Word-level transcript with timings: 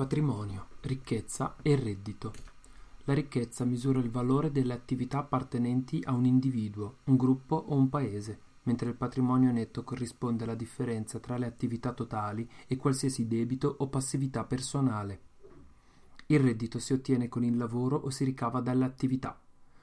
Patrimonio, 0.00 0.68
ricchezza 0.80 1.56
e 1.60 1.76
reddito. 1.76 2.32
La 3.04 3.12
ricchezza 3.12 3.66
misura 3.66 3.98
il 3.98 4.08
valore 4.08 4.50
delle 4.50 4.72
attività 4.72 5.18
appartenenti 5.18 6.00
a 6.06 6.14
un 6.14 6.24
individuo, 6.24 7.00
un 7.04 7.18
gruppo 7.18 7.56
o 7.56 7.74
un 7.74 7.90
paese, 7.90 8.38
mentre 8.62 8.88
il 8.88 8.94
patrimonio 8.94 9.52
netto 9.52 9.84
corrisponde 9.84 10.44
alla 10.44 10.54
differenza 10.54 11.18
tra 11.18 11.36
le 11.36 11.44
attività 11.44 11.92
totali 11.92 12.48
e 12.66 12.78
qualsiasi 12.78 13.28
debito 13.28 13.76
o 13.80 13.88
passività 13.88 14.44
personale. 14.44 15.20
Il 16.28 16.40
reddito 16.40 16.78
si 16.78 16.94
ottiene 16.94 17.28
con 17.28 17.44
il 17.44 17.58
lavoro 17.58 17.96
o 17.96 18.08
si 18.08 18.24
ricava 18.24 18.62
dalle 18.62 18.86
attività. 18.86 19.38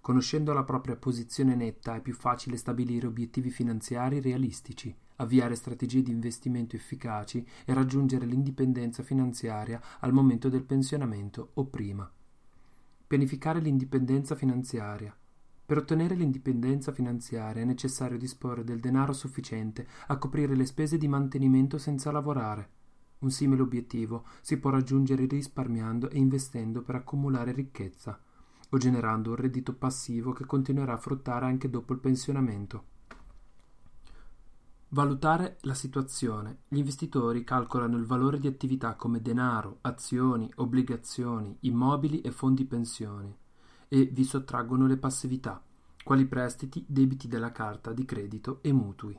Conoscendo 0.00 0.54
la 0.54 0.64
propria 0.64 0.96
posizione 0.96 1.54
netta 1.54 1.96
è 1.96 2.00
più 2.00 2.14
facile 2.14 2.56
stabilire 2.56 3.06
obiettivi 3.06 3.50
finanziari 3.50 4.22
realistici, 4.22 4.96
avviare 5.18 5.54
strategie 5.54 6.02
di 6.02 6.10
investimento 6.10 6.74
efficaci 6.74 7.46
e 7.64 7.72
raggiungere 7.72 8.26
l'indipendenza 8.26 9.02
finanziaria 9.02 9.80
al 10.00 10.12
momento 10.12 10.48
del 10.48 10.64
pensionamento 10.64 11.50
o 11.54 11.66
prima. 11.66 12.10
Pianificare 13.06 13.60
l'indipendenza 13.60 14.34
finanziaria. 14.34 15.16
Per 15.64 15.76
ottenere 15.76 16.14
l'indipendenza 16.14 16.92
finanziaria 16.92 17.62
è 17.62 17.64
necessario 17.64 18.18
disporre 18.18 18.64
del 18.64 18.80
denaro 18.80 19.12
sufficiente 19.12 19.86
a 20.06 20.16
coprire 20.16 20.54
le 20.54 20.66
spese 20.66 20.98
di 20.98 21.08
mantenimento 21.08 21.78
senza 21.78 22.10
lavorare. 22.10 22.70
Un 23.18 23.30
simile 23.30 23.62
obiettivo 23.62 24.24
si 24.40 24.58
può 24.58 24.70
raggiungere 24.70 25.26
risparmiando 25.26 26.08
e 26.10 26.18
investendo 26.18 26.82
per 26.82 26.94
accumulare 26.94 27.52
ricchezza 27.52 28.18
o 28.70 28.76
generando 28.76 29.30
un 29.30 29.36
reddito 29.36 29.74
passivo 29.74 30.32
che 30.32 30.44
continuerà 30.44 30.94
a 30.94 30.98
fruttare 30.98 31.46
anche 31.46 31.70
dopo 31.70 31.92
il 31.92 32.00
pensionamento. 32.00 32.96
Valutare 34.90 35.58
la 35.62 35.74
situazione. 35.74 36.60
Gli 36.68 36.78
investitori 36.78 37.44
calcolano 37.44 37.96
il 37.96 38.04
valore 38.04 38.38
di 38.38 38.46
attività 38.46 38.94
come 38.94 39.20
denaro, 39.20 39.78
azioni, 39.82 40.50
obbligazioni, 40.56 41.56
immobili 41.60 42.20
e 42.20 42.30
fondi 42.30 42.64
pensioni 42.64 43.36
e 43.88 44.04
vi 44.06 44.24
sottraggono 44.24 44.86
le 44.86 44.96
passività, 44.96 45.62
quali 46.02 46.26
prestiti, 46.26 46.84
debiti 46.86 47.28
della 47.28 47.52
carta 47.52 47.92
di 47.92 48.04
credito 48.04 48.58
e 48.62 48.72
mutui. 48.72 49.18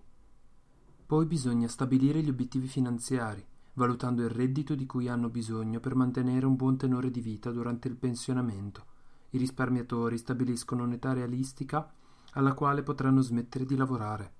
Poi 1.06 1.26
bisogna 1.26 1.68
stabilire 1.68 2.22
gli 2.22 2.30
obiettivi 2.30 2.68
finanziari, 2.68 3.46
valutando 3.74 4.22
il 4.24 4.30
reddito 4.30 4.76
di 4.76 4.86
cui 4.86 5.08
hanno 5.08 5.30
bisogno 5.30 5.80
per 5.80 5.96
mantenere 5.96 6.46
un 6.46 6.56
buon 6.56 6.78
tenore 6.78 7.10
di 7.12 7.22
vita 7.22 7.52
durante 7.52 7.88
il 7.88 7.96
pensionamento 7.96 8.98
i 9.32 9.38
risparmiatori 9.38 10.18
stabiliscono 10.18 10.84
un'età 10.84 11.14
realistica 11.14 11.92
alla 12.34 12.54
quale 12.54 12.84
potranno 12.84 13.22
smettere 13.22 13.66
di 13.66 13.76
lavorare. 13.76 14.34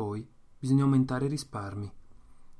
Poi 0.00 0.26
bisogna 0.58 0.84
aumentare 0.84 1.26
i 1.26 1.28
risparmi, 1.28 1.92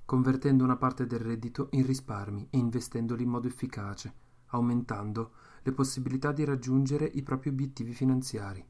convertendo 0.05 0.63
una 0.63 0.77
parte 0.77 1.07
del 1.07 1.21
reddito 1.21 1.69
in 1.71 1.87
risparmi 1.87 2.49
e 2.51 2.59
investendoli 2.59 3.23
in 3.23 3.31
modo 3.31 3.49
efficace, 3.49 4.13
aumentando 4.49 5.31
le 5.63 5.73
possibilità 5.73 6.33
di 6.33 6.45
raggiungere 6.45 7.07
i 7.07 7.23
propri 7.23 7.49
obiettivi 7.49 7.95
finanziari. 7.95 8.63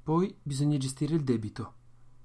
Poi 0.00 0.32
bisogna 0.40 0.76
gestire 0.76 1.16
il 1.16 1.24
debito. 1.24 1.74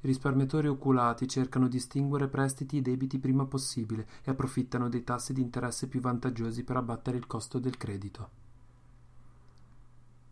I 0.02 0.06
risparmiatori 0.06 0.68
oculati 0.68 1.28
cercano 1.28 1.68
di 1.68 1.78
estinguere 1.78 2.28
prestiti 2.28 2.78
e 2.78 2.82
debiti 2.84 3.18
prima 3.18 3.48
possibile 3.48 4.08
e 4.24 4.30
approfittano 4.30 4.90
dei 4.90 5.04
tassi 5.04 5.34
di 5.34 5.42
interesse 5.42 5.88
più 5.88 6.02
vantaggiosi 6.02 6.64
per 6.64 6.78
abbattere 6.78 7.18
il 7.18 7.26
costo 7.26 7.58
del 7.58 7.78
credito. 7.78 8.30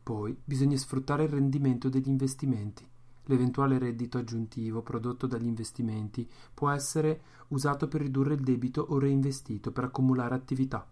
Poi 0.04 0.40
bisogna 0.46 0.78
sfruttare 0.78 1.24
il 1.24 1.30
rendimento 1.30 1.90
degli 1.90 2.10
investimenti. 2.10 2.98
L'eventuale 3.26 3.78
reddito 3.78 4.18
aggiuntivo 4.18 4.82
prodotto 4.82 5.28
dagli 5.28 5.46
investimenti 5.46 6.28
può 6.54 6.70
essere 6.70 7.22
usato 7.50 7.88
per 7.88 8.02
ridurre 8.02 8.34
il 8.34 8.42
debito 8.42 8.86
o 8.90 8.98
reinvestito 8.98 9.72
per 9.72 9.84
accumulare 9.86 10.36
attività. 10.36 10.88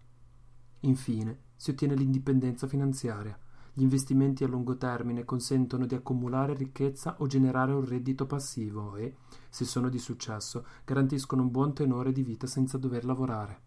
Infine, 0.80 1.38
si 1.56 1.70
ottiene 1.70 1.94
l'indipendenza 1.94 2.68
finanziaria. 2.68 3.36
Gli 3.72 3.82
investimenti 3.82 4.44
a 4.44 4.48
lungo 4.48 4.76
termine 4.76 5.24
consentono 5.24 5.86
di 5.86 5.94
accumulare 5.94 6.54
ricchezza 6.54 7.16
o 7.18 7.26
generare 7.26 7.72
un 7.72 7.84
reddito 7.84 8.26
passivo 8.26 8.96
e, 8.96 9.16
se 9.48 9.64
sono 9.64 9.88
di 9.88 9.98
successo, 9.98 10.64
garantiscono 10.84 11.42
un 11.42 11.50
buon 11.50 11.74
tenore 11.74 12.12
di 12.12 12.22
vita 12.22 12.46
senza 12.46 12.78
dover 12.78 13.04
lavorare. 13.04 13.60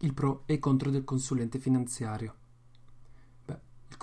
Il 0.00 0.14
pro 0.14 0.42
e 0.46 0.58
contro 0.58 0.90
del 0.90 1.04
consulente 1.04 1.58
finanziario. 1.58 2.34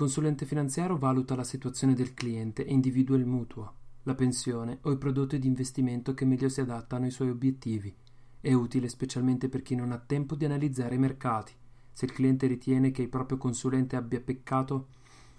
Consulente 0.01 0.47
finanziario 0.47 0.97
valuta 0.97 1.35
la 1.35 1.43
situazione 1.43 1.93
del 1.93 2.15
cliente 2.15 2.65
e 2.65 2.73
individua 2.73 3.17
il 3.17 3.27
mutuo, 3.27 3.73
la 4.01 4.15
pensione 4.15 4.79
o 4.81 4.91
i 4.91 4.97
prodotti 4.97 5.37
di 5.37 5.45
investimento 5.45 6.15
che 6.15 6.25
meglio 6.25 6.49
si 6.49 6.59
adattano 6.59 7.05
ai 7.05 7.11
suoi 7.11 7.29
obiettivi. 7.29 7.95
È 8.39 8.51
utile 8.51 8.89
specialmente 8.89 9.47
per 9.47 9.61
chi 9.61 9.75
non 9.75 9.91
ha 9.91 9.99
tempo 9.99 10.33
di 10.33 10.43
analizzare 10.43 10.95
i 10.95 10.97
mercati. 10.97 11.53
Se 11.93 12.05
il 12.05 12.13
cliente 12.13 12.47
ritiene 12.47 12.89
che 12.89 13.03
il 13.03 13.09
proprio 13.09 13.37
consulente 13.37 13.95
abbia 13.95 14.19
peccato 14.19 14.87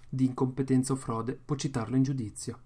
di 0.07 0.23
incompetenza 0.23 0.93
o 0.93 0.95
frode, 0.95 1.37
può 1.43 1.57
citarlo 1.57 1.97
in 1.97 2.03
giudizio. 2.03 2.59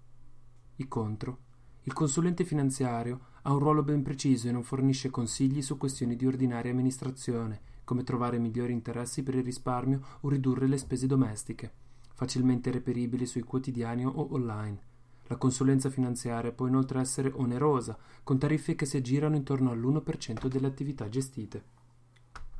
I 0.76 0.86
contro. 0.86 1.38
Il 1.82 1.94
consulente 1.94 2.44
finanziario 2.44 3.22
ha 3.42 3.52
un 3.52 3.58
ruolo 3.58 3.82
ben 3.82 4.04
preciso 4.04 4.46
e 4.46 4.52
non 4.52 4.62
fornisce 4.62 5.10
consigli 5.10 5.62
su 5.62 5.76
questioni 5.76 6.14
di 6.14 6.26
ordinaria 6.26 6.70
amministrazione, 6.70 7.60
come 7.82 8.04
trovare 8.04 8.38
migliori 8.38 8.72
interessi 8.72 9.24
per 9.24 9.34
il 9.34 9.42
risparmio 9.42 10.00
o 10.20 10.28
ridurre 10.28 10.68
le 10.68 10.78
spese 10.78 11.08
domestiche, 11.08 11.86
facilmente 12.18 12.72
reperibili 12.72 13.26
sui 13.26 13.44
quotidiani 13.44 14.04
o 14.04 14.32
online. 14.32 14.80
La 15.28 15.36
consulenza 15.36 15.88
finanziaria 15.88 16.50
può 16.50 16.66
inoltre 16.66 16.98
essere 16.98 17.30
onerosa, 17.32 17.96
con 18.24 18.38
tariffe 18.38 18.74
che 18.74 18.86
si 18.86 18.96
aggirano 18.96 19.36
intorno 19.36 19.70
all'1% 19.70 20.48
delle 20.48 20.66
attività 20.66 21.08
gestite. 21.08 21.62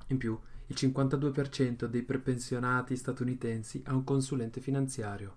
In 0.06 0.16
più, 0.16 0.38
il 0.66 0.76
52% 0.78 1.86
dei 1.86 2.04
prepensionati 2.04 2.94
statunitensi 2.94 3.82
ha 3.86 3.96
un 3.96 4.04
consulente 4.04 4.60
finanziario. 4.60 5.34